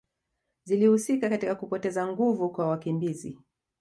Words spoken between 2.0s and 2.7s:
nguvu kwa